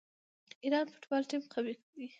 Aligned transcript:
د 0.49 0.51
ایران 0.63 0.85
فوټبال 0.93 1.23
ټیم 1.29 1.43
قوي 1.53 1.73
دی. 1.93 2.05